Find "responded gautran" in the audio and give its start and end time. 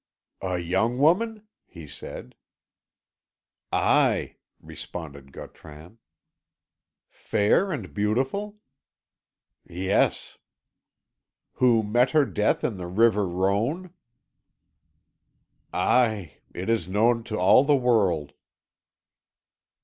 4.59-5.99